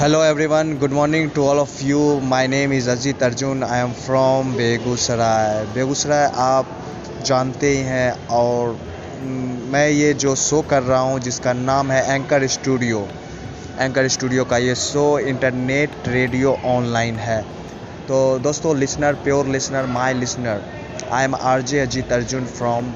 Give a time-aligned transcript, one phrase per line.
[0.00, 2.22] Hello everyone, good morning to all of you.
[2.22, 3.62] My name is Ajit Arjun.
[3.62, 6.68] I am from Begusarai Begusarai आप
[7.26, 8.78] जानते ही हैं और
[9.72, 13.06] मैं ये जो शो कर रहा हूँ जिसका नाम है एंकर स्टूडियो
[13.80, 17.40] एंकर स्टूडियो का ये शो इंटरनेट रेडियो ऑनलाइन है
[18.08, 20.62] तो दोस्तों listener pure listener my listener
[21.12, 22.92] I am R J Ajit Arjun from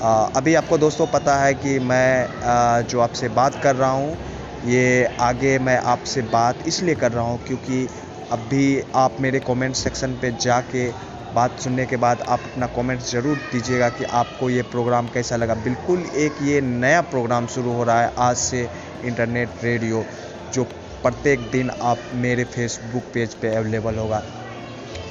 [0.00, 4.27] अभी आपको दोस्तों पता है कि मैं uh, जो आपसे बात कर रहा हूँ
[4.64, 7.86] ये आगे मैं आपसे बात इसलिए कर रहा हूँ क्योंकि
[8.32, 10.88] अभी आप मेरे कमेंट सेक्शन पे जाके
[11.34, 15.54] बात सुनने के बाद आप अपना कमेंट ज़रूर दीजिएगा कि आपको ये प्रोग्राम कैसा लगा।
[15.64, 18.68] बिल्कुल एक ये नया प्रोग्राम शुरू हो रहा है आज से
[19.04, 20.04] इंटरनेट रेडियो
[20.54, 20.64] जो
[21.02, 24.18] प्रत्येक दिन आप मेरे फेसबुक पेज पे अवेलेबल होगा।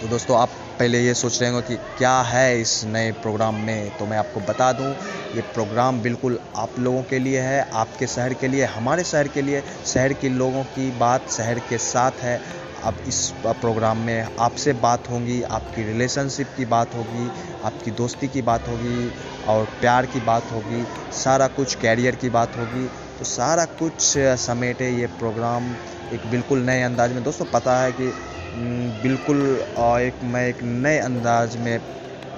[0.00, 0.48] तो दोस्तों, आप
[0.78, 4.40] पहले ये सोच रहे होंगे कि क्या है इस नए प्रोग्राम में तो मैं आपको
[4.42, 4.88] बता दूँ,
[5.34, 9.42] ये प्रोग्राम बिल्कुल आप लोगों के लिए है, आपके शहर के लिए, हमारे शहर के
[9.42, 12.40] लिए, शहर के लोगों की बात शहर के साथ है।
[12.84, 17.30] अब इस प्रोग्राम में आपसे बात होगी, आपकी रिलेशनशिप की बात होगी,
[17.64, 19.10] आपकी दोस्ती की बात होगी
[19.48, 20.84] और प्यार की बात होगी,
[21.14, 22.86] सारा कुछ कैरियर की बात होगी।
[23.18, 25.74] तो सारा कुछ समेटे ये प्रोग्राम
[26.14, 28.12] एक बिल्कुल नए अंदाज में। दोस्तों, पता है कि
[28.56, 29.38] बिल्कुल
[29.78, 31.78] एक, मैं एक नए अंदाज में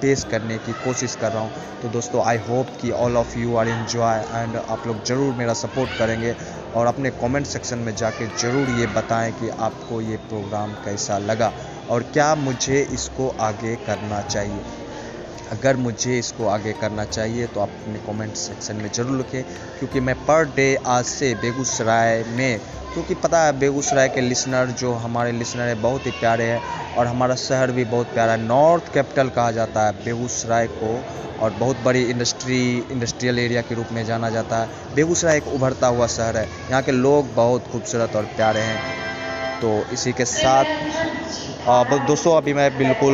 [0.01, 3.55] पेश करने की कोशिश कर रहा हूँ। तो दोस्तों आई होप कि all of you
[3.55, 6.33] are enjoy and आप लोग ज़रूर मेरा सपोर्ट करेंगे
[6.75, 11.53] और अपने कमेंट सेक्शन में जाके ज़रूर ये बताएँ कि आपको ये प्रोग्राम कैसा लगा
[11.89, 14.61] और क्या मुझे इसको आगे करना चाहिए।
[15.51, 19.43] अगर मुझे इसको आगे करना चाहिए तो आप अपने कमेंट सेक्शन में ज़रूर लिखें,
[19.79, 22.59] क्योंकि मैं पर डे आज से बेगूसराय में,
[22.93, 26.61] क्योंकि पता है बेगूसराय के लिसनर जो हमारे लिसनर है, बहुत ही प्यारे हैं,
[26.97, 31.01] और हमारा शहर भी बहुत प्यारा है। नॉर्थ कैपिटल कहा जाता है, बेगूसराय को,
[31.39, 35.87] और बहुत बड़ी इंडस्ट्री इंडस्ट्रियल एरिया के रूप में जाना जाता है। बेगूसराय एक उभरता
[35.87, 39.07] हुआ शहर है, यहाँ के लोग बहुत खूबसूरत और प्यारे हैं।
[39.61, 40.65] तो इसी के साथ
[41.69, 43.13] दोस्तों, अभी मैं बिल्कुल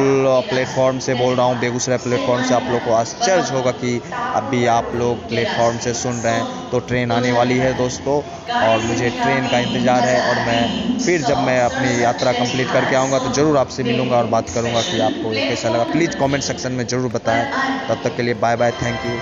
[0.50, 4.02] प्लेटफॉर्म से बोल रहा हूँ, बेगूसराय प्लेटफॉर्म से आप लोग को आश्चर्य होगा कि
[4.34, 8.22] अभी आप लोग प्लेटफॉर्म से सुन रहे हैं तो ट्रेन आने वाली है दोस्तों,
[8.60, 12.96] और मुझे ट्रेन का इंतज़ार है, और मैं फिर जब मैं अपनी यात्रा कंप्लीट करके
[12.96, 16.72] आऊँगा तो ज़रूर आपसे मिलूँगा और बात करूँगा कि आपको कैसा लगा। प्लीज़ कॉमेंट सेक्शन
[16.74, 17.48] में ज़रूर बताएँ।
[17.88, 19.22] तब तक के लिए बाय बाय थैंक यू